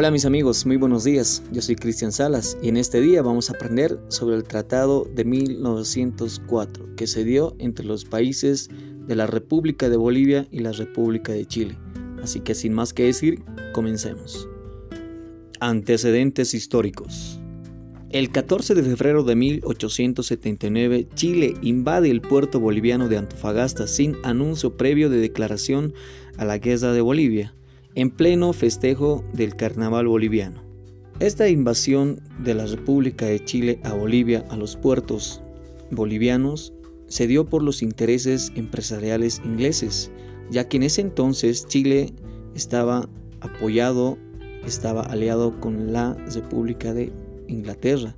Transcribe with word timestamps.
Hola 0.00 0.10
mis 0.10 0.24
amigos, 0.24 0.64
muy 0.64 0.78
buenos 0.78 1.04
días. 1.04 1.42
Yo 1.52 1.60
soy 1.60 1.76
Cristian 1.76 2.10
Salas 2.10 2.56
y 2.62 2.70
en 2.70 2.78
este 2.78 3.02
día 3.02 3.20
vamos 3.20 3.50
a 3.50 3.52
aprender 3.52 4.00
sobre 4.08 4.34
el 4.34 4.44
Tratado 4.44 5.06
de 5.14 5.26
1904 5.26 6.96
que 6.96 7.06
se 7.06 7.22
dio 7.22 7.54
entre 7.58 7.84
los 7.84 8.06
países 8.06 8.70
de 9.06 9.14
la 9.14 9.26
República 9.26 9.90
de 9.90 9.98
Bolivia 9.98 10.48
y 10.50 10.60
la 10.60 10.72
República 10.72 11.32
de 11.32 11.44
Chile. 11.44 11.76
Así 12.22 12.40
que 12.40 12.54
sin 12.54 12.72
más 12.72 12.94
que 12.94 13.04
decir, 13.04 13.44
comencemos. 13.74 14.48
Antecedentes 15.60 16.54
históricos. 16.54 17.38
El 18.08 18.30
14 18.30 18.74
de 18.74 18.82
febrero 18.82 19.22
de 19.22 19.36
1879, 19.36 21.08
Chile 21.14 21.52
invade 21.60 22.10
el 22.10 22.22
puerto 22.22 22.58
boliviano 22.58 23.10
de 23.10 23.18
Antofagasta 23.18 23.86
sin 23.86 24.16
anuncio 24.22 24.78
previo 24.78 25.10
de 25.10 25.18
declaración 25.18 25.92
a 26.38 26.46
la 26.46 26.56
guerra 26.56 26.94
de 26.94 27.02
Bolivia 27.02 27.54
en 27.94 28.10
pleno 28.10 28.52
festejo 28.52 29.24
del 29.32 29.56
carnaval 29.56 30.06
boliviano. 30.06 30.62
Esta 31.18 31.48
invasión 31.48 32.20
de 32.42 32.54
la 32.54 32.66
República 32.66 33.26
de 33.26 33.44
Chile 33.44 33.80
a 33.82 33.92
Bolivia 33.92 34.46
a 34.48 34.56
los 34.56 34.76
puertos 34.76 35.42
bolivianos 35.90 36.72
se 37.08 37.26
dio 37.26 37.44
por 37.44 37.62
los 37.62 37.82
intereses 37.82 38.52
empresariales 38.54 39.42
ingleses, 39.44 40.10
ya 40.50 40.68
que 40.68 40.76
en 40.76 40.84
ese 40.84 41.00
entonces 41.00 41.66
Chile 41.66 42.14
estaba 42.54 43.08
apoyado, 43.40 44.16
estaba 44.64 45.02
aliado 45.02 45.58
con 45.60 45.92
la 45.92 46.14
República 46.32 46.94
de 46.94 47.12
Inglaterra, 47.48 48.14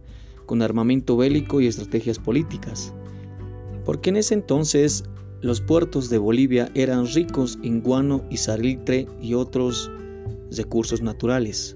con 0.46 0.62
armamento 0.62 1.16
bélico 1.16 1.60
y 1.60 1.66
estrategias 1.66 2.18
políticas. 2.18 2.92
Porque 3.84 4.10
en 4.10 4.18
ese 4.18 4.34
entonces 4.34 5.04
los 5.42 5.60
puertos 5.60 6.08
de 6.08 6.18
Bolivia 6.18 6.70
eran 6.74 7.06
ricos 7.06 7.58
en 7.64 7.82
guano 7.82 8.24
y 8.30 8.36
salitre 8.36 9.08
y 9.20 9.34
otros 9.34 9.90
recursos 10.56 11.02
naturales. 11.02 11.74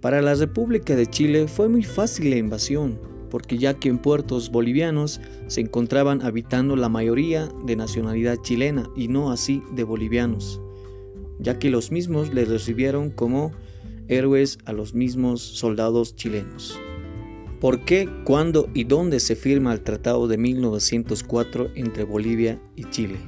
Para 0.00 0.22
la 0.22 0.34
República 0.34 0.96
de 0.96 1.06
Chile 1.06 1.46
fue 1.46 1.68
muy 1.68 1.82
fácil 1.82 2.30
la 2.30 2.36
invasión, 2.36 2.98
porque 3.30 3.58
ya 3.58 3.74
que 3.74 3.90
en 3.90 3.98
puertos 3.98 4.50
bolivianos 4.50 5.20
se 5.46 5.60
encontraban 5.60 6.22
habitando 6.22 6.74
la 6.74 6.88
mayoría 6.88 7.50
de 7.66 7.76
nacionalidad 7.76 8.38
chilena 8.42 8.88
y 8.96 9.08
no 9.08 9.30
así 9.30 9.62
de 9.72 9.84
bolivianos, 9.84 10.60
ya 11.38 11.58
que 11.58 11.68
los 11.68 11.92
mismos 11.92 12.32
le 12.32 12.46
recibieron 12.46 13.10
como 13.10 13.52
héroes 14.08 14.58
a 14.64 14.72
los 14.72 14.94
mismos 14.94 15.42
soldados 15.42 16.16
chilenos. 16.16 16.80
¿Por 17.60 17.84
qué, 17.84 18.08
cuándo 18.24 18.70
y 18.72 18.84
dónde 18.84 19.20
se 19.20 19.36
firma 19.36 19.74
el 19.74 19.82
Tratado 19.82 20.26
de 20.28 20.38
1904 20.38 21.72
entre 21.74 22.04
Bolivia 22.04 22.58
y 22.74 22.84
Chile? 22.84 23.18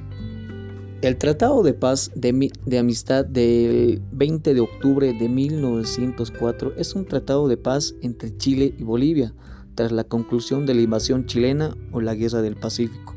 El 1.03 1.17
Tratado 1.17 1.61
de 1.61 1.75
Paz 1.75 2.09
de, 2.15 2.79
Amistad 2.79 3.25
del 3.25 4.01
20 4.11 4.55
de 4.55 4.59
octubre 4.59 5.13
de 5.13 5.29
1904 5.29 6.73
es 6.77 6.95
un 6.95 7.05
tratado 7.05 7.47
de 7.47 7.57
paz 7.57 7.93
entre 8.01 8.35
Chile 8.37 8.73
y 8.75 8.83
Bolivia 8.83 9.35
tras 9.75 9.91
la 9.91 10.03
conclusión 10.03 10.65
de 10.65 10.73
la 10.73 10.81
invasión 10.81 11.27
chilena 11.27 11.77
o 11.91 12.01
la 12.01 12.15
Guerra 12.15 12.41
del 12.41 12.55
Pacífico. 12.55 13.15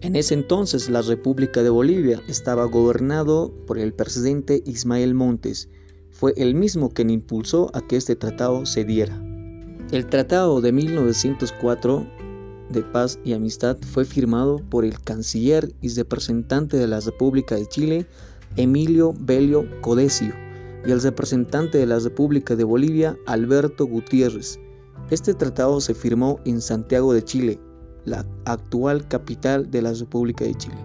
En 0.00 0.16
ese 0.16 0.32
entonces 0.32 0.88
la 0.88 1.02
República 1.02 1.62
de 1.62 1.70
Bolivia 1.70 2.22
estaba 2.28 2.64
gobernado 2.64 3.52
por 3.66 3.78
el 3.78 3.92
presidente 3.92 4.62
Ismael 4.64 5.12
Montes. 5.12 5.68
Fue 6.10 6.32
el 6.38 6.54
mismo 6.54 6.88
quien 6.90 7.10
impulsó 7.10 7.70
a 7.74 7.86
que 7.86 7.96
este 7.96 8.16
tratado 8.16 8.64
se 8.64 8.84
diera. 8.84 9.23
El 9.94 10.06
Tratado 10.06 10.60
de 10.60 10.72
1904 10.72 12.04
de 12.68 12.82
Paz 12.82 13.20
y 13.24 13.32
Amistad 13.32 13.76
fue 13.92 14.04
firmado 14.04 14.58
por 14.68 14.84
el 14.84 14.98
canciller 14.98 15.72
y 15.82 15.88
representante 15.90 16.76
de 16.76 16.88
la 16.88 16.98
República 16.98 17.54
de 17.54 17.68
Chile, 17.68 18.06
Emilio 18.56 19.14
Belio 19.16 19.64
Codesio, 19.82 20.34
y 20.84 20.90
el 20.90 21.00
representante 21.00 21.78
de 21.78 21.86
la 21.86 22.00
República 22.00 22.56
de 22.56 22.64
Bolivia, 22.64 23.16
Alberto 23.26 23.86
Gutiérrez. 23.86 24.58
Este 25.12 25.32
tratado 25.32 25.80
se 25.80 25.94
firmó 25.94 26.40
en 26.44 26.60
Santiago 26.60 27.12
de 27.12 27.22
Chile, 27.22 27.60
la 28.04 28.26
actual 28.46 29.06
capital 29.06 29.70
de 29.70 29.82
la 29.82 29.92
República 29.92 30.44
de 30.44 30.56
Chile. 30.56 30.78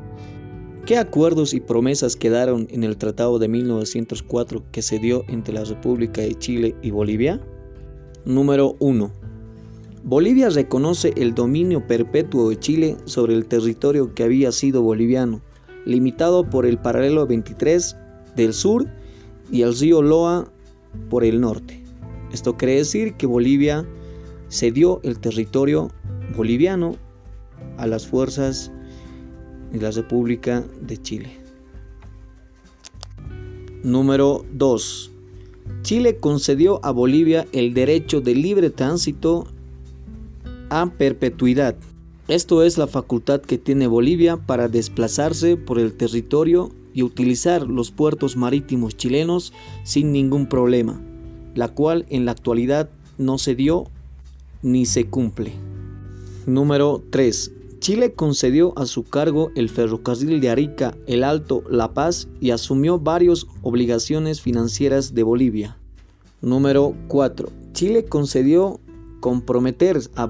¿Qué 0.86 1.00
acuerdos 1.00 1.56
y 1.56 1.60
promesas 1.62 2.16
quedaron 2.16 2.68
en 2.70 2.84
el 2.84 2.96
Tratado 2.96 3.40
de 3.40 3.48
1904 3.48 4.66
que 4.72 4.84
se 4.84 5.00
dio 5.00 5.24
entre 5.30 5.56
la 5.56 5.64
República 5.64 6.22
de 6.22 6.36
Chile 6.36 6.76
y 6.84 6.92
Bolivia? 6.92 7.42
Número 8.26 8.76
1. 8.80 9.12
Bolivia 10.04 10.50
reconoce 10.50 11.14
el 11.16 11.34
dominio 11.34 11.86
perpetuo 11.88 12.50
de 12.50 12.60
Chile 12.60 12.98
sobre 13.06 13.34
el 13.34 13.46
territorio 13.46 14.14
que 14.14 14.24
había 14.24 14.52
sido 14.52 14.82
boliviano, 14.82 15.42
limitado 15.86 16.50
por 16.50 16.66
el 16.66 16.78
paralelo 16.78 17.26
23 17.28 17.96
del 18.36 18.54
sur 18.54 18.88
y 19.52 19.62
el 19.62 19.78
río 19.78 20.02
Loa 20.02 20.52
por 21.10 21.24
el 21.24 21.40
norte. 21.40 21.84
Esto 22.32 22.58
quiere 22.58 22.76
decir 22.76 23.16
que 23.16 23.26
Bolivia 23.26 23.88
cedió 24.50 25.00
el 25.04 25.20
territorio 25.20 25.90
boliviano 26.36 26.96
a 27.78 27.88
las 27.88 28.06
fuerzas 28.06 28.72
de 29.72 29.80
la 29.80 29.92
República 29.92 30.64
de 30.82 30.98
Chile. 30.98 31.32
Número 33.84 34.46
2. 34.54 35.12
Chile 35.82 36.18
concedió 36.18 36.84
a 36.84 36.92
Bolivia 36.92 37.48
el 37.52 37.74
derecho 37.74 38.22
de 38.22 38.36
libre 38.36 38.70
tránsito 38.70 39.48
a 40.70 40.92
perpetuidad. 40.92 41.76
Esto 42.28 42.64
es 42.64 42.78
la 42.78 42.88
facultad 42.88 43.42
que 43.42 43.58
tiene 43.58 43.88
Bolivia 43.88 44.38
para 44.38 44.68
desplazarse 44.68 45.58
por 45.58 45.80
el 45.80 45.94
territorio 45.94 46.72
y 46.94 47.04
utilizar 47.04 47.68
los 47.68 47.92
puertos 47.92 48.36
marítimos 48.36 48.96
chilenos 48.96 49.54
sin 49.84 50.12
ningún 50.12 50.48
problema, 50.48 51.02
la 51.56 51.70
cual 51.70 52.06
en 52.10 52.26
la 52.26 52.32
actualidad 52.32 52.90
no 53.18 53.38
se 53.38 53.56
dio 53.56 53.86
ni 54.62 54.86
se 54.86 55.06
cumple. 55.06 55.54
Número 56.46 57.04
3. 57.10 57.52
Chile 57.80 58.14
concedió 58.14 58.78
a 58.78 58.86
su 58.86 59.04
cargo 59.04 59.52
el 59.56 59.70
ferrocarril 59.70 60.42
de 60.42 60.50
Arica, 60.50 60.98
el 61.08 61.24
Alto, 61.24 61.64
La 61.70 61.94
Paz 61.94 62.28
y 62.42 62.52
asumió 62.52 63.00
varias 63.00 63.46
obligaciones 63.62 64.42
financieras 64.42 65.14
de 65.14 65.24
Bolivia. 65.24 65.78
Número 66.42 66.94
4. 67.08 67.50
Chile 67.74 68.06
concedió 68.06 68.82
comprometer 69.22 70.00
a, 70.16 70.30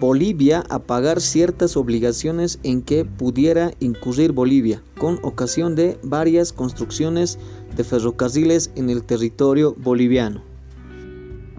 Bolivia 0.00 0.64
a 0.68 0.80
pagar 0.80 1.20
ciertas 1.20 1.76
obligaciones 1.76 2.58
en 2.62 2.82
que 2.82 3.04
pudiera 3.04 3.72
incurrir 3.78 4.32
Bolivia, 4.32 4.82
con 4.98 5.18
ocasión 5.22 5.76
de 5.76 5.98
varias 6.02 6.52
construcciones 6.52 7.38
de 7.76 7.84
ferrocarriles 7.84 8.72
en 8.74 8.90
el 8.90 9.04
territorio 9.04 9.74
boliviano. 9.78 10.42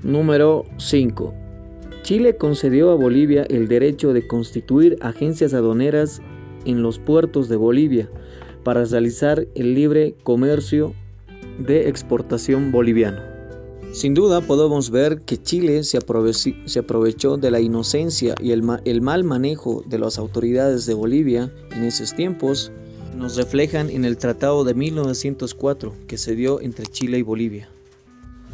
Número 0.04 0.66
5. 0.78 1.47
Chile 2.08 2.38
concedió 2.38 2.92
a 2.92 2.96
Bolivia 2.96 3.44
el 3.50 3.68
derecho 3.68 4.14
de 4.14 4.26
constituir 4.26 4.98
agencias 5.02 5.54
aduaneras 5.54 6.22
en 6.64 6.82
los 6.82 7.00
puertos 7.00 7.50
de 7.50 7.58
Bolivia 7.58 8.10
para 8.64 8.86
realizar 8.86 9.46
el 9.56 9.74
libre 9.74 10.16
comercio 10.24 10.94
de 11.60 11.90
exportación 11.90 12.72
boliviano. 12.72 13.20
Sin 13.92 14.14
duda 14.14 14.40
podemos 14.40 14.90
ver 14.90 15.20
que 15.24 15.36
Chile 15.36 15.84
se 15.84 15.98
aprovechó, 15.98 17.36
de 17.36 17.52
la 17.52 17.60
inocencia 17.60 18.36
y 18.42 18.52
el, 18.52 18.62
mal 18.62 19.24
manejo 19.26 19.84
de 19.86 20.00
las 20.00 20.18
autoridades 20.18 20.86
de 20.86 20.94
Bolivia 20.94 21.52
en 21.76 21.84
esos 21.84 22.16
tiempos, 22.16 22.72
nos 23.18 23.36
reflejan 23.36 23.90
en 23.90 24.06
el 24.06 24.16
Tratado 24.16 24.64
de 24.64 24.76
1904 24.76 25.94
que 26.08 26.18
se 26.18 26.36
dio 26.36 26.62
entre 26.62 26.86
Chile 26.86 27.18
y 27.18 27.24
Bolivia. 27.24 27.68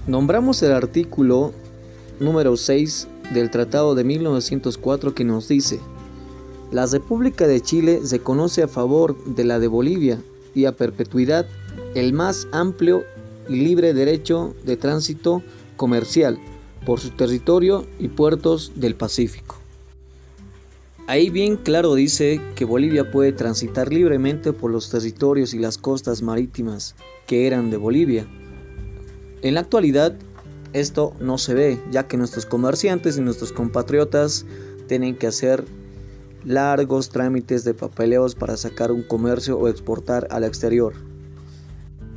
Nombramos 0.07 0.63
el 0.63 0.71
artículo 0.71 1.53
número 2.19 2.57
6 2.57 3.09
del 3.31 3.49
Tratado 3.49 3.95
de 3.95 4.03
1904 4.03 5.13
que 5.13 5.23
nos 5.23 5.47
dice, 5.47 5.79
la 6.71 6.85
República 6.87 7.47
de 7.47 7.61
Chile 7.61 8.01
se 8.03 8.19
conoce 8.19 8.63
a 8.63 8.67
favor 8.67 9.15
de 9.25 9.43
la 9.43 9.59
de 9.59 9.67
Bolivia 9.67 10.19
y 10.55 10.65
a 10.65 10.75
perpetuidad 10.75 11.45
el 11.95 12.13
más 12.13 12.47
amplio 12.51 13.03
y 13.47 13.57
libre 13.57 13.93
derecho 13.93 14.55
de 14.65 14.77
tránsito 14.77 15.43
comercial 15.77 16.39
por 16.85 16.99
su 16.99 17.11
territorio 17.11 17.85
y 17.99 18.07
puertos 18.07 18.73
del 18.75 18.95
Pacífico. 18.95 19.57
Ahí 21.05 21.29
bien 21.29 21.57
claro 21.57 21.95
dice 21.95 22.41
que 22.55 22.65
Bolivia 22.65 23.11
puede 23.11 23.33
transitar 23.33 23.91
libremente 23.91 24.53
por 24.53 24.71
los 24.71 24.89
territorios 24.89 25.53
y 25.53 25.59
las 25.59 25.77
costas 25.77 26.21
marítimas 26.21 26.95
que 27.27 27.45
eran 27.45 27.69
de 27.69 27.77
Bolivia. 27.77 28.25
En 29.41 29.55
la 29.55 29.59
actualidad, 29.59 30.15
esto 30.73 31.13
no 31.19 31.37
se 31.37 31.53
ve, 31.53 31.79
ya 31.91 32.07
que 32.07 32.17
nuestros 32.17 32.45
comerciantes 32.45 33.17
y 33.17 33.21
nuestros 33.21 33.51
compatriotas 33.51 34.45
tienen 34.87 35.15
que 35.15 35.27
hacer 35.27 35.65
largos 36.43 37.09
trámites 37.09 37.63
de 37.63 37.73
papeleos 37.73 38.35
para 38.35 38.57
sacar 38.57 38.91
un 38.91 39.03
comercio 39.03 39.57
o 39.57 39.67
exportar 39.67 40.27
al 40.31 40.43
exterior. 40.43 40.93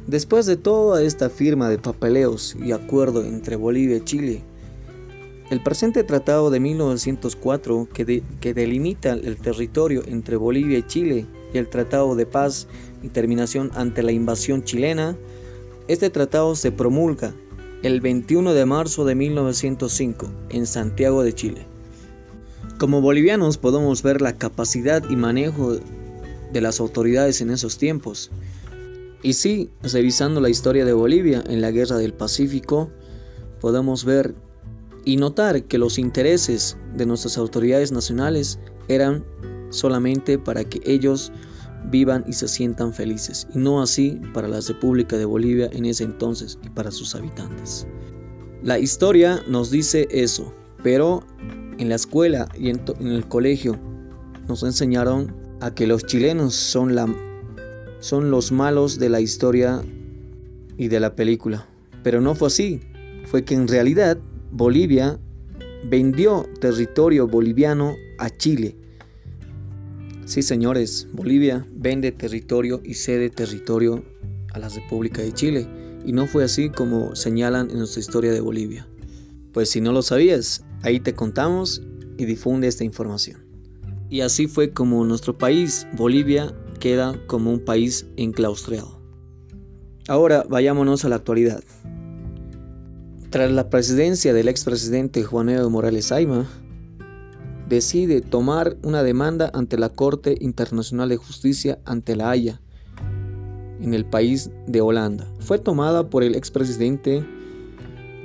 Después 0.06 0.46
de 0.46 0.56
toda 0.56 1.02
esta 1.02 1.28
firma 1.28 1.68
de 1.68 1.78
papeleos 1.78 2.56
y 2.62 2.72
acuerdo 2.72 3.24
entre 3.24 3.56
Bolivia 3.56 3.98
y 3.98 4.04
Chile, 4.04 4.42
el 5.50 5.62
presente 5.62 6.02
tratado 6.02 6.50
de 6.50 6.58
1904 6.58 7.88
que, 7.92 8.22
que, 8.40 8.54
delimita 8.54 9.12
el 9.12 9.36
territorio 9.36 10.02
entre 10.06 10.36
Bolivia 10.36 10.78
y 10.78 10.82
Chile 10.82 11.26
y 11.52 11.58
el 11.58 11.68
tratado 11.68 12.16
de 12.16 12.26
paz 12.26 12.66
y 13.02 13.08
terminación 13.08 13.70
ante 13.74 14.02
la 14.02 14.10
invasión 14.10 14.64
chilena 14.64 15.16
Este 15.86 16.10
tratado 16.10 16.56
se 16.56 16.72
promulga 16.72 17.32
el 17.82 18.00
21 18.00 18.54
de 18.54 18.66
marzo 18.66 19.04
de 19.04 19.14
1905 19.14 20.30
en 20.50 20.66
Santiago 20.66 21.22
de 21.22 21.34
Chile. 21.34 21.66
Como 22.78 23.00
bolivianos 23.00 23.58
podemos 23.58 24.02
ver 24.02 24.20
la 24.20 24.36
capacidad 24.36 25.02
y 25.08 25.16
manejo 25.16 25.76
de 26.52 26.60
las 26.60 26.80
autoridades 26.80 27.40
en 27.40 27.50
esos 27.50 27.78
tiempos. 27.78 28.30
Y 29.22 29.32
sí, 29.32 29.70
revisando 29.82 30.40
la 30.40 30.50
historia 30.50 30.84
de 30.84 30.92
Bolivia 30.92 31.42
en 31.48 31.60
la 31.60 31.70
Guerra 31.70 31.96
del 31.96 32.12
Pacífico, 32.12 32.90
podemos 33.60 34.04
ver 34.04 34.34
y 35.04 35.16
notar 35.16 35.62
que 35.64 35.78
los 35.78 35.98
intereses 35.98 36.76
de 36.96 37.06
nuestras 37.06 37.38
autoridades 37.38 37.92
nacionales 37.92 38.58
eran 38.88 39.24
solamente 39.70 40.38
para 40.38 40.64
que 40.64 40.80
ellos 40.84 41.32
vivan 41.84 42.24
y 42.26 42.32
se 42.32 42.48
sientan 42.48 42.92
felices, 42.92 43.46
y 43.54 43.58
no 43.58 43.80
así 43.80 44.20
para 44.34 44.48
la 44.48 44.60
República 44.60 45.16
de 45.16 45.24
Bolivia 45.24 45.68
en 45.72 45.86
ese 45.86 46.04
entonces 46.04 46.58
y 46.64 46.68
para 46.70 46.90
sus 46.90 47.14
habitantes. 47.14 47.86
La 48.62 48.78
historia 48.78 49.42
nos 49.48 49.70
dice 49.70 50.08
eso, 50.10 50.52
pero 50.82 51.24
en 51.78 51.88
la 51.88 51.94
escuela 51.94 52.48
y 52.58 52.70
en, 52.70 52.80
el 53.00 53.26
colegio 53.28 53.78
nos 54.48 54.62
enseñaron 54.62 55.34
a 55.60 55.74
que 55.74 55.86
los 55.86 56.04
chilenos 56.04 56.54
son, 56.54 56.94
la, 56.94 57.06
son 58.00 58.30
los 58.30 58.52
malos 58.52 58.98
de 58.98 59.08
la 59.08 59.20
historia 59.20 59.82
y 60.76 60.88
de 60.88 61.00
la 61.00 61.14
película. 61.14 61.66
Pero 62.02 62.20
no 62.20 62.34
fue 62.34 62.48
así, 62.48 62.80
fue 63.24 63.44
que 63.44 63.54
en 63.54 63.68
realidad 63.68 64.18
Bolivia 64.50 65.18
vendió 65.88 66.46
territorio 66.60 67.26
boliviano 67.26 67.94
a 68.18 68.30
Chile 68.30 68.76
Sí, 70.26 70.42
señores, 70.42 71.06
Bolivia 71.12 71.64
vende 71.70 72.10
territorio 72.10 72.80
y 72.82 72.94
cede 72.94 73.30
territorio 73.30 74.04
a 74.52 74.58
la 74.58 74.68
República 74.68 75.22
de 75.22 75.32
Chile, 75.32 75.68
y 76.04 76.10
no 76.10 76.26
fue 76.26 76.42
así 76.42 76.68
como 76.68 77.14
señalan 77.14 77.70
en 77.70 77.78
nuestra 77.78 78.00
historia 78.00 78.32
de 78.32 78.40
Bolivia. 78.40 78.88
Pues 79.52 79.70
si 79.70 79.80
no 79.80 79.92
lo 79.92 80.02
sabías, 80.02 80.64
ahí 80.82 80.98
te 80.98 81.14
contamos 81.14 81.80
y 82.18 82.24
difunde 82.24 82.66
esta 82.66 82.82
información. 82.82 83.46
Y 84.10 84.22
así 84.22 84.48
fue 84.48 84.72
como 84.72 85.04
nuestro 85.04 85.38
país, 85.38 85.86
Bolivia, 85.96 86.52
queda 86.80 87.24
como 87.28 87.52
un 87.52 87.60
país 87.60 88.06
enclaustrado. 88.16 89.00
Ahora 90.08 90.44
vayámonos 90.48 91.04
a 91.04 91.08
la 91.08 91.16
actualidad. 91.16 91.62
Tras 93.30 93.52
la 93.52 93.70
presidencia 93.70 94.34
del 94.34 94.48
expresidente 94.48 95.22
Juan 95.22 95.50
Evo 95.50 95.70
Morales 95.70 96.10
Aima, 96.10 96.48
decide 97.68 98.20
tomar 98.20 98.76
una 98.82 99.02
demanda 99.02 99.50
ante 99.54 99.78
la 99.78 99.88
Corte 99.88 100.36
Internacional 100.40 101.08
de 101.08 101.16
Justicia 101.16 101.78
ante 101.84 102.16
la 102.16 102.30
Haya, 102.30 102.60
en 103.80 103.94
el 103.94 104.04
país 104.04 104.50
de 104.66 104.80
Holanda. 104.80 105.26
Fue 105.40 105.58
tomada 105.58 106.08
por 106.08 106.22
el 106.22 106.34
expresidente 106.34 107.24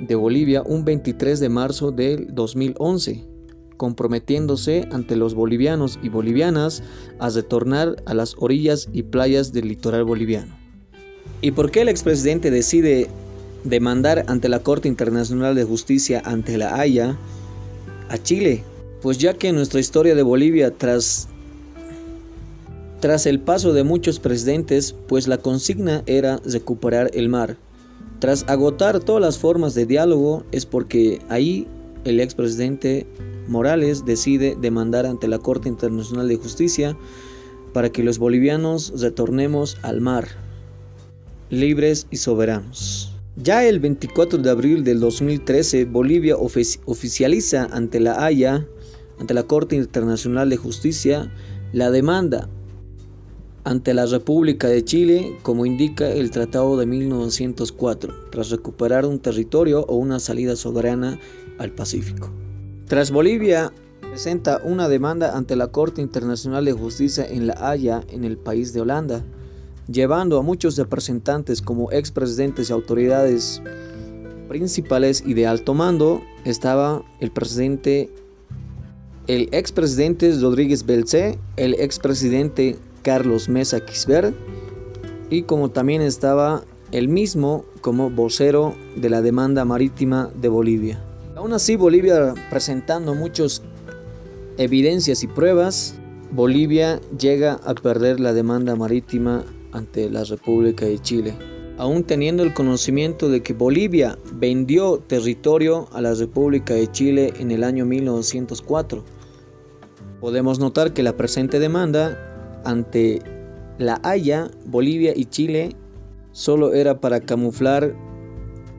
de 0.00 0.14
Bolivia 0.14 0.62
un 0.62 0.84
23 0.84 1.38
de 1.40 1.48
marzo 1.48 1.90
del 1.90 2.34
2011, 2.34 3.24
comprometiéndose 3.76 4.88
ante 4.92 5.16
los 5.16 5.34
bolivianos 5.34 5.98
y 6.02 6.08
bolivianas 6.08 6.82
a 7.18 7.28
retornar 7.30 8.02
a 8.06 8.14
las 8.14 8.34
orillas 8.38 8.88
y 8.92 9.02
playas 9.02 9.52
del 9.52 9.68
litoral 9.68 10.04
boliviano. 10.04 10.54
¿Y 11.40 11.52
por 11.52 11.70
qué 11.70 11.82
el 11.82 11.88
expresidente 11.88 12.50
decide 12.50 13.08
demandar 13.64 14.24
ante 14.28 14.48
la 14.48 14.60
Corte 14.60 14.88
Internacional 14.88 15.54
de 15.54 15.64
Justicia 15.64 16.22
ante 16.24 16.56
la 16.56 16.80
Haya 16.80 17.16
a 18.08 18.18
Chile? 18.18 18.64
Pues 19.02 19.18
ya 19.18 19.34
que 19.34 19.48
en 19.48 19.56
nuestra 19.56 19.80
historia 19.80 20.14
de 20.14 20.22
Bolivia 20.22 20.72
tras 20.72 21.28
tras 23.00 23.26
el 23.26 23.40
paso 23.40 23.72
de 23.72 23.82
muchos 23.82 24.20
presidentes, 24.20 24.94
pues 25.08 25.26
la 25.26 25.38
consigna 25.38 26.04
era 26.06 26.40
recuperar 26.44 27.10
el 27.14 27.28
mar. 27.28 27.56
Tras 28.20 28.44
agotar 28.46 29.00
todas 29.00 29.20
las 29.20 29.38
formas 29.38 29.74
de 29.74 29.86
diálogo, 29.86 30.44
es 30.52 30.66
porque 30.66 31.20
ahí 31.28 31.66
el 32.04 32.20
expresidente 32.20 33.08
Morales 33.48 34.04
decide 34.04 34.56
demandar 34.60 35.04
ante 35.04 35.26
la 35.26 35.40
Corte 35.40 35.68
Internacional 35.68 36.28
de 36.28 36.36
Justicia 36.36 36.96
para 37.72 37.90
que 37.90 38.04
los 38.04 38.18
bolivianos 38.18 38.92
retornemos 39.00 39.78
al 39.82 40.00
mar, 40.00 40.28
libres 41.50 42.06
y 42.12 42.18
soberanos. 42.18 43.12
Ya 43.34 43.64
el 43.64 43.80
24 43.80 44.38
de 44.38 44.50
abril 44.50 44.84
del 44.84 45.00
2013, 45.00 45.86
Bolivia 45.86 46.36
oficializa 46.36 47.64
ante 47.72 47.98
la 47.98 48.24
Haya 48.24 48.64
ante 49.22 49.34
la 49.34 49.44
Corte 49.44 49.76
Internacional 49.76 50.50
de 50.50 50.56
Justicia 50.56 51.30
la 51.72 51.92
demanda 51.92 52.48
ante 53.62 53.94
la 53.94 54.04
República 54.06 54.66
de 54.66 54.84
Chile, 54.84 55.38
como 55.44 55.64
indica 55.64 56.10
el 56.10 56.32
Tratado 56.32 56.76
de 56.76 56.86
1904, 56.86 58.30
tras 58.32 58.50
recuperar 58.50 59.06
un 59.06 59.20
territorio 59.20 59.86
o 59.86 59.94
una 59.94 60.18
salida 60.18 60.56
soberana 60.56 61.20
al 61.60 61.70
Pacífico. 61.70 62.30
Tras 62.88 63.12
Bolivia 63.12 63.72
presenta 64.00 64.60
una 64.64 64.88
demanda 64.88 65.36
ante 65.36 65.54
la 65.54 65.68
Corte 65.68 66.02
Internacional 66.02 66.64
de 66.64 66.72
Justicia 66.72 67.24
en 67.24 67.46
La 67.46 67.54
Haya, 67.60 68.02
en 68.10 68.24
el 68.24 68.36
país 68.36 68.72
de 68.72 68.80
Holanda, 68.80 69.22
llevando 69.86 70.36
a 70.36 70.42
muchos 70.42 70.76
representantes 70.76 71.62
como 71.62 71.92
expresidentes 71.92 72.70
y 72.70 72.72
autoridades 72.72 73.62
principales 74.48 75.22
y 75.24 75.34
de 75.34 75.46
alto 75.46 75.74
mando, 75.74 76.22
estaba 76.44 77.04
el 77.20 77.30
presidente 77.30 78.10
el 79.26 79.48
expresidente 79.52 80.32
Rodríguez 80.40 80.84
Belcé, 80.84 81.38
el 81.56 81.74
expresidente 81.74 82.76
Carlos 83.02 83.48
Mesa 83.48 83.84
Quisber 83.84 84.34
y 85.30 85.42
como 85.42 85.70
también 85.70 86.02
estaba 86.02 86.64
el 86.92 87.08
mismo 87.08 87.64
como 87.80 88.10
vocero 88.10 88.74
de 88.96 89.10
la 89.10 89.22
demanda 89.22 89.64
marítima 89.64 90.30
de 90.40 90.48
Bolivia. 90.48 91.02
Aún 91.36 91.52
así, 91.52 91.76
Bolivia 91.76 92.34
presentando 92.50 93.14
muchas 93.14 93.62
evidencias 94.58 95.22
y 95.22 95.26
pruebas, 95.26 95.94
Bolivia 96.30 97.00
llega 97.18 97.54
a 97.64 97.74
perder 97.74 98.20
la 98.20 98.32
demanda 98.32 98.76
marítima 98.76 99.44
ante 99.72 100.08
la 100.10 100.24
República 100.24 100.84
de 100.84 100.98
Chile. 100.98 101.34
Aún 101.78 102.04
teniendo 102.04 102.42
el 102.42 102.54
conocimiento 102.54 103.28
de 103.28 103.42
que 103.42 103.54
Bolivia 103.54 104.18
vendió 104.34 104.98
territorio 104.98 105.88
a 105.92 106.00
la 106.00 106.14
República 106.14 106.74
de 106.74 106.90
Chile 106.92 107.32
en 107.38 107.50
el 107.50 107.64
año 107.64 107.86
1904, 107.86 109.02
Podemos 110.22 110.60
notar 110.60 110.94
que 110.94 111.02
la 111.02 111.16
presente 111.16 111.58
demanda 111.58 112.62
ante 112.64 113.20
La 113.78 114.00
Haya, 114.04 114.52
Bolivia 114.66 115.12
y 115.16 115.24
Chile 115.24 115.74
solo 116.30 116.74
era 116.74 117.00
para 117.00 117.18
camuflar, 117.18 117.92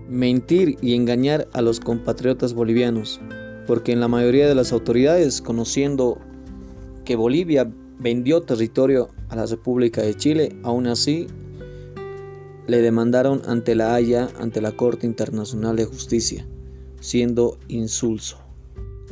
mentir 0.07 0.77
y 0.81 0.95
engañar 0.95 1.49
a 1.51 1.61
los 1.61 1.81
compatriotas 1.81 2.53
bolivianos, 2.53 3.19
porque 3.67 3.91
en 3.91 3.99
la 3.99 4.07
mayoría 4.07 4.47
de 4.47 4.55
las 4.55 4.71
autoridades, 4.71 5.41
conociendo 5.41 6.17
que 7.03 7.17
Bolivia 7.17 7.69
vendió 7.99 8.43
territorio 8.43 9.09
a 9.27 9.35
la 9.35 9.45
República 9.45 10.01
de 10.01 10.15
Chile, 10.15 10.55
aún 10.63 10.87
así 10.87 11.27
le 12.67 12.81
demandaron 12.81 13.41
ante 13.45 13.75
la 13.75 13.93
Haya, 13.93 14.29
ante 14.39 14.61
la 14.61 14.71
Corte 14.71 15.05
Internacional 15.05 15.75
de 15.75 15.83
Justicia, 15.83 16.47
siendo 17.01 17.57
insulso. 17.67 18.42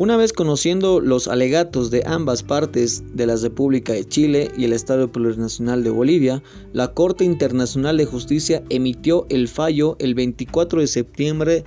Una 0.02 0.18
vez 0.18 0.34
conociendo 0.34 1.00
los 1.00 1.28
alegatos 1.28 1.92
de 1.92 2.02
ambas 2.08 2.42
partes 2.42 3.04
de 3.14 3.28
la 3.28 3.36
República 3.36 3.94
de 3.94 4.04
Chile 4.04 4.50
y 4.58 4.66
el 4.66 4.74
Estado 4.74 5.12
Plurinacional 5.12 5.84
de 5.84 5.92
Bolivia, 5.92 6.42
la 6.74 6.96
Corte 6.96 7.24
Internacional 7.24 7.98
de 7.98 8.08
Justicia 8.08 8.64
emitió 8.70 9.28
el 9.30 9.48
fallo 9.48 9.98
el 10.00 10.16
24 10.16 10.82
de 10.82 10.88
septiembre 10.88 11.66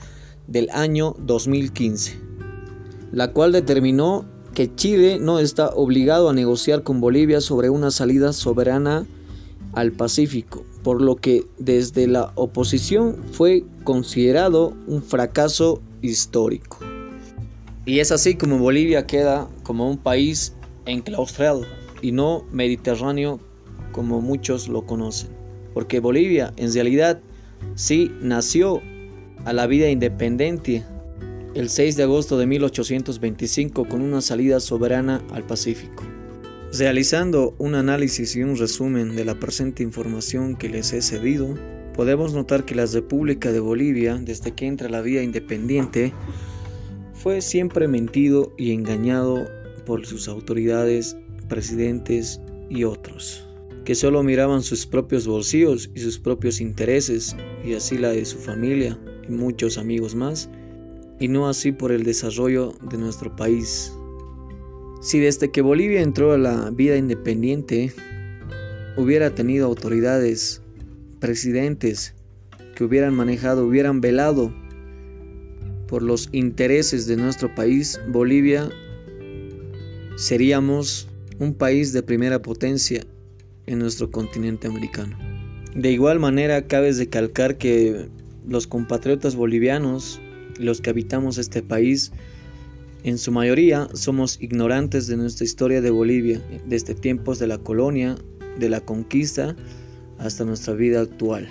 del 0.48 0.68
año 0.70 1.14
2015, 1.20 2.18
la 3.12 3.32
cual 3.32 3.52
determinó 3.52 4.24
que 4.52 4.74
Chile 4.74 5.18
no 5.20 5.38
está 5.38 5.68
obligado 5.68 6.28
a 6.28 6.34
negociar 6.34 6.82
con 6.82 7.00
Bolivia 7.00 7.40
sobre 7.40 7.70
una 7.70 7.92
salida 7.92 8.32
soberana 8.32 9.06
al 9.74 9.92
Pacífico, 9.92 10.64
por 10.82 11.00
lo 11.00 11.14
que 11.14 11.46
desde 11.58 12.08
la 12.08 12.32
oposición 12.34 13.14
fue 13.30 13.62
considerado 13.84 14.74
un 14.88 15.04
fracaso 15.04 15.80
histórico. 16.02 16.83
Y 17.86 18.00
es 18.00 18.12
así 18.12 18.34
como 18.34 18.58
Bolivia 18.58 19.06
queda 19.06 19.48
como 19.62 19.88
un 19.90 19.98
país 19.98 20.54
enclaustrado 20.86 21.66
y 22.00 22.12
no 22.12 22.46
mediterráneo 22.50 23.40
como 23.92 24.20
muchos 24.20 24.68
lo 24.68 24.86
conocen. 24.86 25.30
Porque 25.74 26.00
Bolivia 26.00 26.54
en 26.56 26.72
realidad 26.72 27.20
sí 27.74 28.10
nació 28.20 28.80
a 29.44 29.52
la 29.52 29.66
vida 29.66 29.90
independiente 29.90 30.84
el 31.54 31.68
6 31.68 31.96
de 31.96 32.02
agosto 32.04 32.38
de 32.38 32.46
1825 32.46 33.86
con 33.86 34.00
una 34.00 34.20
salida 34.20 34.60
soberana 34.60 35.22
al 35.32 35.44
Pacífico. 35.44 36.02
Realizando 36.76 37.54
un 37.58 37.76
análisis 37.76 38.34
y 38.34 38.42
un 38.42 38.56
resumen 38.56 39.14
de 39.14 39.24
la 39.24 39.38
presente 39.38 39.82
información 39.82 40.56
que 40.56 40.68
les 40.68 40.92
he 40.92 41.02
cedido, 41.02 41.54
podemos 41.94 42.32
notar 42.32 42.64
que 42.64 42.74
la 42.74 42.86
República 42.86 43.52
de 43.52 43.60
Bolivia, 43.60 44.16
desde 44.16 44.52
que 44.52 44.66
entra 44.66 44.88
la 44.88 45.00
vía 45.00 45.22
independiente, 45.22 46.12
fue 47.24 47.40
siempre 47.40 47.88
mentido 47.88 48.52
y 48.58 48.72
engañado 48.72 49.46
por 49.86 50.04
sus 50.04 50.28
autoridades, 50.28 51.16
presidentes 51.48 52.38
y 52.68 52.84
otros. 52.84 53.48
que 53.86 53.94
solo 53.94 54.22
miraban 54.22 54.62
sus 54.62 54.86
propios 54.86 55.26
bolsillos 55.26 55.90
y 55.94 56.00
sus 56.00 56.18
propios 56.18 56.60
intereses, 56.60 57.36
y 57.64 57.74
así 57.74 57.98
la 57.98 58.10
de 58.10 58.24
su 58.24 58.38
familia 58.38 58.98
y 59.26 59.32
muchos 59.32 59.76
amigos 59.78 60.14
más, 60.14 60.50
y 61.20 61.28
no 61.28 61.48
así 61.48 61.72
por 61.72 61.92
el 61.92 62.02
desarrollo 62.02 62.74
de 62.90 62.98
nuestro 62.98 63.34
país. 63.36 63.92
Si 65.02 65.18
desde 65.18 65.50
que 65.50 65.60
Bolivia 65.62 66.00
entró 66.00 66.32
a 66.32 66.38
la 66.38 66.70
vida 66.70 66.96
independiente 66.96 67.92
hubiera 68.96 69.34
tenido 69.34 69.66
autoridades, 69.66 70.62
presidentes 71.20 72.14
que 72.74 72.84
hubieran 72.84 73.14
manejado, 73.14 73.66
hubieran 73.66 74.00
velado 74.00 74.52
por 75.86 76.02
los 76.02 76.28
intereses 76.32 77.06
de 77.06 77.16
nuestro 77.16 77.54
país, 77.54 78.00
Bolivia 78.08 78.68
seríamos 80.16 81.08
un 81.38 81.54
país 81.54 81.92
de 81.92 82.02
primera 82.02 82.40
potencia 82.40 83.04
en 83.66 83.78
nuestro 83.78 84.10
continente 84.10 84.68
americano. 84.68 85.16
De 85.74 85.90
igual 85.90 86.20
manera, 86.20 86.66
cabe 86.66 86.92
recalcar 86.92 87.58
que 87.58 88.08
los 88.46 88.66
compatriotas 88.66 89.34
bolivianos, 89.34 90.20
los 90.58 90.80
que 90.80 90.90
habitamos 90.90 91.38
este 91.38 91.62
país, 91.62 92.12
en 93.02 93.18
su 93.18 93.32
mayoría 93.32 93.88
somos 93.92 94.40
ignorantes 94.40 95.08
de 95.08 95.16
nuestra 95.16 95.44
historia 95.44 95.80
de 95.80 95.90
Bolivia, 95.90 96.40
desde 96.66 96.94
tiempos 96.94 97.38
de 97.38 97.48
la 97.48 97.58
colonia, 97.58 98.14
de 98.58 98.68
la 98.68 98.80
conquista, 98.80 99.56
hasta 100.18 100.44
nuestra 100.44 100.74
vida 100.74 101.00
actual. 101.00 101.48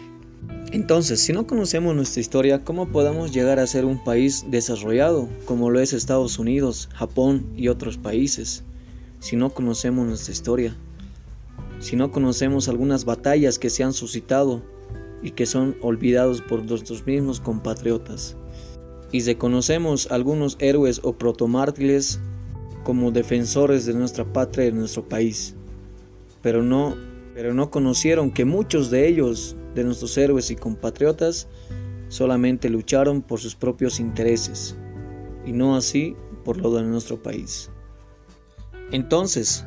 Entonces, 0.74 1.22
si 1.22 1.34
no 1.34 1.46
conocemos 1.46 1.96
nuestra 1.96 2.20
historia, 2.20 2.64
¿cómo 2.64 2.88
podemos 2.88 3.32
llegar 3.32 3.60
a 3.60 3.68
ser 3.68 3.86
un 3.86 4.04
país 4.04 4.44
desarrollado 4.50 5.30
como 5.46 5.70
lo 5.70 5.80
es 5.80 5.94
Estados 5.94 6.40
Unidos, 6.40 6.90
Japón 6.96 7.46
y 7.56 7.68
otros 7.68 8.00
países? 8.00 8.64
Si 9.20 9.36
no 9.36 9.52
conocemos 9.52 10.08
nuestra 10.08 10.32
historia, 10.32 10.76
si 11.80 11.96
no 11.96 12.12
conocemos 12.12 12.70
algunas 12.70 13.06
batallas 13.06 13.60
que 13.60 13.70
se 13.70 13.84
han 13.84 13.94
suscitado 13.94 14.64
y 15.22 15.30
que 15.30 15.46
son 15.46 15.78
olvidados 15.80 16.42
por 16.42 16.66
nuestros 16.66 17.06
mismos 17.06 17.40
compatriotas, 17.40 18.36
y 19.12 19.22
reconocemos 19.22 20.08
algunos 20.10 20.58
héroes 20.60 21.02
o 21.04 21.14
protomártires 21.14 22.20
como 22.84 23.12
defensores 23.12 23.86
de 23.86 23.94
nuestra 23.94 24.26
patria 24.26 24.66
y 24.66 24.72
de 24.72 24.80
nuestro 24.80 25.08
país, 25.08 25.54
pero 26.42 26.64
no, 26.64 26.96
pero 27.36 27.54
no 27.54 27.70
conocieron 27.70 28.32
que 28.32 28.44
muchos 28.44 28.90
de 28.90 29.08
ellos 29.08 29.56
de 29.76 29.84
nuestros 29.84 30.18
héroes 30.18 30.52
y 30.52 30.56
compatriotas 30.56 31.48
solamente 32.10 32.70
lucharon 32.70 33.22
por 33.22 33.40
sus 33.40 33.56
propios 33.56 34.00
intereses 34.00 34.76
y 35.46 35.52
no 35.52 35.76
así 35.76 36.16
por 36.44 36.58
lo 36.58 36.74
de 36.74 36.84
nuestro 36.84 37.22
país. 37.22 37.70
Entonces, 38.92 39.66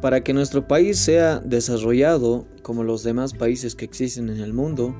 para 0.00 0.22
que 0.22 0.32
nuestro 0.32 0.66
país 0.66 0.98
sea 0.98 1.40
desarrollado 1.40 2.46
como 2.62 2.84
los 2.84 3.02
demás 3.02 3.34
países 3.34 3.74
que 3.74 3.84
existen 3.84 4.28
en 4.28 4.40
el 4.40 4.52
mundo, 4.52 4.94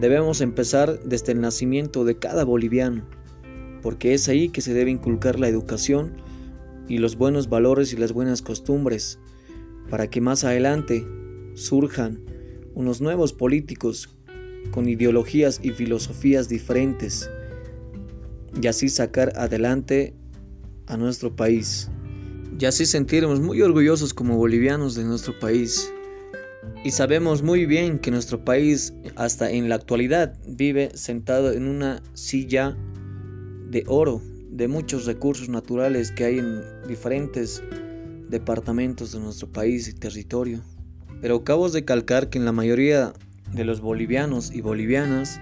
debemos 0.00 0.40
empezar 0.40 1.00
desde 1.04 1.32
el 1.32 1.40
nacimiento 1.40 2.04
de 2.04 2.18
cada 2.18 2.44
boliviano, 2.44 3.04
porque 3.82 4.14
es 4.14 4.28
ahí 4.28 4.48
que 4.48 4.60
se 4.60 4.74
debe 4.74 4.90
inculcar 4.90 5.38
la 5.38 5.48
educación 5.48 6.12
y 6.88 6.98
los 6.98 7.16
buenos 7.16 7.48
valores 7.48 7.92
y 7.92 7.96
las 7.96 8.12
buenas 8.12 8.42
costumbres, 8.42 9.18
para 9.88 10.08
que 10.08 10.20
más 10.20 10.44
adelante 10.44 11.06
surjan 11.54 12.20
unos 12.74 13.00
nuevos 13.00 13.32
políticos 13.32 14.08
con 14.70 14.88
ideologías 14.88 15.60
y 15.62 15.70
filosofías 15.70 16.48
diferentes 16.48 17.30
y 18.60 18.66
así 18.66 18.88
sacar 18.88 19.32
adelante 19.36 20.14
a 20.86 20.96
nuestro 20.96 21.34
país. 21.34 21.90
Y 22.58 22.64
así 22.66 22.84
sentirnos 22.84 23.40
muy 23.40 23.62
orgullosos 23.62 24.12
como 24.12 24.36
bolivianos 24.36 24.94
de 24.94 25.04
nuestro 25.04 25.38
país. 25.38 25.92
Y 26.84 26.90
sabemos 26.90 27.42
muy 27.42 27.64
bien 27.64 27.98
que 27.98 28.10
nuestro 28.10 28.44
país 28.44 28.92
hasta 29.16 29.50
en 29.50 29.68
la 29.68 29.76
actualidad 29.76 30.38
vive 30.46 30.90
sentado 30.94 31.52
en 31.52 31.68
una 31.68 32.02
silla 32.14 32.76
de 33.70 33.84
oro 33.86 34.20
de 34.50 34.66
muchos 34.68 35.06
recursos 35.06 35.48
naturales 35.48 36.10
que 36.10 36.24
hay 36.24 36.38
en 36.38 36.60
diferentes 36.88 37.62
departamentos 38.28 39.12
de 39.12 39.20
nuestro 39.20 39.50
país 39.50 39.88
y 39.88 39.94
territorio. 39.94 40.60
Pero 41.20 41.36
acabo 41.36 41.68
de 41.68 41.84
calcar 41.84 42.30
que 42.30 42.38
en 42.38 42.44
la 42.44 42.52
mayoría 42.52 43.12
de 43.52 43.64
los 43.64 43.80
bolivianos 43.80 44.52
y 44.52 44.60
bolivianas 44.60 45.40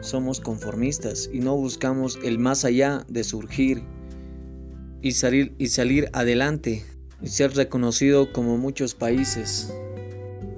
somos 0.00 0.40
conformistas 0.40 1.28
y 1.32 1.40
no 1.40 1.56
buscamos 1.56 2.18
el 2.22 2.38
más 2.38 2.64
allá 2.64 3.04
de 3.08 3.24
surgir 3.24 3.82
y 5.02 5.12
salir, 5.12 5.54
y 5.58 5.68
salir 5.68 6.08
adelante 6.12 6.84
y 7.22 7.28
ser 7.28 7.54
reconocido 7.54 8.32
como 8.32 8.58
muchos 8.58 8.94
países, 8.94 9.72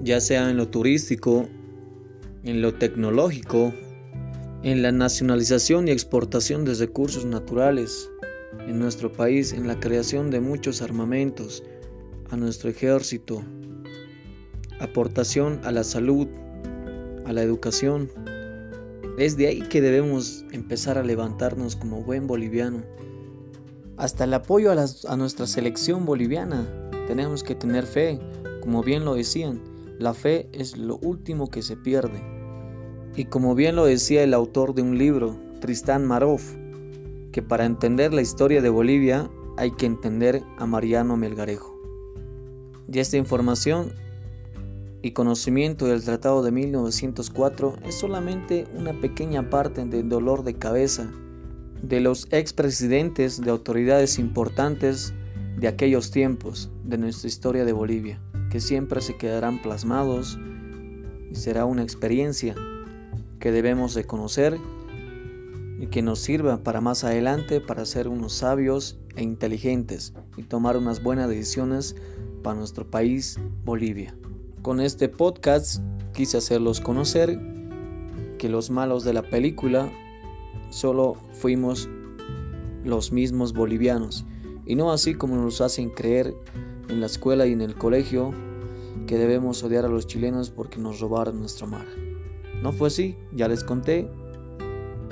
ya 0.01 0.19
sea 0.19 0.49
en 0.49 0.57
lo 0.57 0.67
turístico, 0.67 1.47
en 2.43 2.61
lo 2.61 2.73
tecnológico, 2.73 3.73
en 4.63 4.81
la 4.81 4.91
nacionalización 4.91 5.87
y 5.87 5.91
exportación 5.91 6.65
de 6.65 6.73
recursos 6.73 7.25
naturales 7.25 8.09
en 8.67 8.77
nuestro 8.77 9.11
país, 9.11 9.53
en 9.53 9.67
la 9.67 9.79
creación 9.79 10.29
de 10.31 10.41
muchos 10.41 10.81
armamentos 10.81 11.63
a 12.29 12.35
nuestro 12.35 12.69
ejército, 12.69 13.43
aportación 14.79 15.59
a 15.63 15.71
la 15.71 15.83
salud, 15.83 16.27
a 17.25 17.33
la 17.33 17.41
educación. 17.41 18.09
Es 19.17 19.37
de 19.37 19.47
ahí 19.47 19.61
que 19.61 19.81
debemos 19.81 20.45
empezar 20.51 20.97
a 20.97 21.03
levantarnos 21.03 21.75
como 21.75 22.01
buen 22.01 22.27
boliviano. 22.27 22.83
Hasta 23.97 24.23
el 24.23 24.33
apoyo 24.33 24.71
a, 24.71 25.15
nuestra 25.17 25.45
selección 25.45 26.05
boliviana. 26.05 26.67
Tenemos 27.07 27.43
que 27.43 27.55
tener 27.55 27.85
fe, 27.85 28.19
como 28.61 28.81
bien 28.81 29.03
lo 29.03 29.15
decían, 29.15 29.61
la 29.99 30.13
fe 30.13 30.47
es 30.53 30.77
lo 30.77 30.97
último 30.97 31.49
que 31.49 31.61
se 31.61 31.75
pierde. 31.75 32.21
Y 33.15 33.25
como 33.25 33.55
bien 33.55 33.75
lo 33.75 33.85
decía 33.85 34.23
el 34.23 34.33
autor 34.33 34.73
de 34.73 34.81
un 34.81 34.97
libro, 34.97 35.35
Tristán 35.59 36.05
Marov, 36.05 36.39
que 37.33 37.41
para 37.41 37.65
entender 37.65 38.13
la 38.13 38.21
historia 38.21 38.61
de 38.61 38.69
Bolivia 38.69 39.29
hay 39.57 39.71
que 39.71 39.85
entender 39.85 40.41
a 40.57 40.65
Mariano 40.65 41.17
Melgarejo. 41.17 41.77
Y 42.91 42.99
esta 42.99 43.17
información 43.17 43.91
y 45.01 45.11
conocimiento 45.11 45.85
del 45.85 46.03
Tratado 46.03 46.43
de 46.43 46.51
1904 46.51 47.75
es 47.85 47.95
solamente 47.95 48.67
una 48.75 48.93
pequeña 48.93 49.49
parte 49.49 49.85
del 49.85 50.09
dolor 50.09 50.43
de 50.43 50.55
cabeza 50.55 51.09
de 51.81 52.01
los 52.01 52.27
expresidentes 52.31 53.39
de 53.39 53.51
autoridades 53.51 54.19
importantes 54.19 55.13
de 55.57 55.67
aquellos 55.67 56.11
tiempos 56.11 56.69
de 56.83 56.97
nuestra 56.97 57.27
historia 57.27 57.65
de 57.65 57.71
Bolivia, 57.71 58.21
que 58.49 58.59
siempre 58.59 59.01
se 59.01 59.15
quedarán 59.15 59.61
plasmados 59.61 60.37
y 61.31 61.35
será 61.35 61.65
una 61.65 61.83
experiencia 61.83 62.55
que 63.39 63.51
debemos 63.51 63.93
de 63.93 64.03
conocer 64.03 64.57
y 65.79 65.87
que 65.87 66.01
nos 66.01 66.19
sirva 66.19 66.61
para 66.61 66.81
más 66.81 67.05
adelante 67.05 67.61
para 67.61 67.85
ser 67.85 68.09
unos 68.09 68.33
sabios 68.33 68.99
e 69.15 69.23
inteligentes 69.23 70.13
y 70.35 70.43
tomar 70.43 70.75
unas 70.75 71.01
buenas 71.01 71.29
decisiones 71.29 71.95
para 72.43 72.57
nuestro 72.57 72.89
país, 72.89 73.39
Bolivia. 73.63 74.13
Con 74.61 74.81
este 74.81 75.07
podcast 75.07 75.81
quise 76.13 76.37
hacerlos 76.37 76.81
conocer 76.81 77.39
que 78.37 78.49
los 78.49 78.69
malos 78.69 79.05
de 79.05 79.13
la 79.13 79.21
película 79.21 79.89
solo 80.69 81.15
fuimos 81.31 81.87
los 82.83 83.13
mismos 83.13 83.53
bolivianos 83.53 84.25
y 84.65 84.75
no 84.75 84.91
así 84.91 85.13
como 85.13 85.37
nos 85.37 85.61
hacen 85.61 85.89
creer 85.89 86.35
en 86.89 86.99
la 86.99 87.05
escuela 87.05 87.47
y 87.47 87.53
en 87.53 87.61
el 87.61 87.75
colegio 87.75 88.33
que 89.07 89.17
debemos 89.17 89.63
odiar 89.63 89.85
a 89.85 89.89
los 89.89 90.07
chilenos 90.07 90.49
porque 90.49 90.77
nos 90.77 90.99
robaron 90.99 91.39
nuestro 91.39 91.65
mar. 91.65 91.85
No 92.61 92.73
fue 92.73 92.89
así, 92.89 93.15
ya 93.33 93.47
les 93.47 93.63
conté 93.63 94.09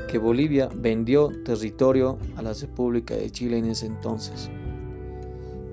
que 0.09 0.17
Bolivia 0.17 0.69
vendió 0.75 1.31
territorio 1.45 2.17
a 2.35 2.41
la 2.41 2.51
República 2.51 3.15
de 3.15 3.31
Chile 3.31 3.59
en 3.59 3.65
ese 3.65 3.85
entonces. 3.85 4.49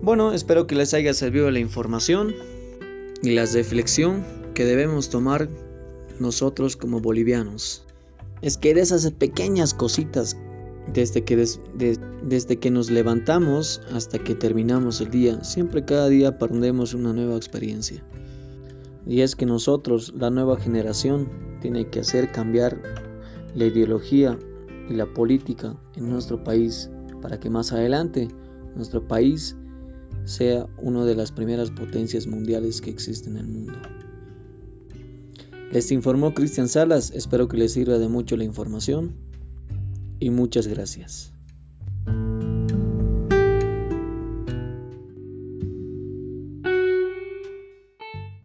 Bueno, 0.00 0.32
espero 0.32 0.68
que 0.68 0.76
les 0.76 0.94
haya 0.94 1.12
servido 1.12 1.50
la 1.50 1.58
información 1.58 2.34
y 3.22 3.30
la 3.30 3.46
reflexión 3.46 4.24
que 4.54 4.64
debemos 4.64 5.08
tomar 5.08 5.48
nosotros 6.20 6.76
como 6.76 7.00
bolivianos 7.00 7.84
es 8.42 8.56
que 8.56 8.74
de 8.74 8.82
esas 8.82 9.10
pequeñas 9.12 9.72
cositas 9.74 10.36
desde 10.92 11.24
que, 11.24 11.46
desde 12.22 12.58
que 12.58 12.70
nos 12.70 12.90
levantamos 12.90 13.80
hasta 13.92 14.18
que 14.18 14.34
terminamos 14.34 15.00
el 15.00 15.10
día, 15.10 15.42
siempre 15.42 15.84
cada 15.84 16.08
día 16.08 16.28
aprendemos 16.28 16.94
una 16.94 17.12
nueva 17.12 17.36
experiencia. 17.36 18.04
Y 19.06 19.22
es 19.22 19.34
que 19.34 19.46
nosotros, 19.46 20.12
la 20.16 20.30
nueva 20.30 20.58
generación, 20.58 21.28
tiene 21.60 21.88
que 21.88 22.00
hacer 22.00 22.32
cambiar 22.32 22.80
la 23.54 23.64
ideología 23.66 24.38
y 24.90 24.94
la 24.94 25.06
política 25.06 25.74
en 25.96 26.10
nuestro 26.10 26.42
país 26.42 26.90
para 27.22 27.40
que 27.40 27.48
más 27.48 27.72
adelante 27.72 28.28
nuestro 28.76 29.06
país 29.06 29.56
sea 30.24 30.66
una 30.78 31.04
de 31.04 31.14
las 31.14 31.32
primeras 31.32 31.70
potencias 31.70 32.26
mundiales 32.26 32.80
que 32.80 32.90
existen 32.90 33.36
en 33.36 33.44
el 33.44 33.48
mundo. 33.48 33.74
Les 35.72 35.90
informó 35.90 36.34
Cristian 36.34 36.68
Salas, 36.68 37.10
espero 37.10 37.48
que 37.48 37.56
les 37.56 37.72
sirva 37.72 37.98
de 37.98 38.08
mucho 38.08 38.36
la 38.36 38.44
información 38.44 39.16
y 40.20 40.30
muchas 40.30 40.66
gracias. 40.66 41.33